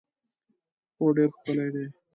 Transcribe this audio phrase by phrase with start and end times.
[0.97, 1.85] هو ډېر ښکلی دی.